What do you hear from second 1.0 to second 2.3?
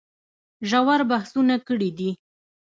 بحثونه کړي دي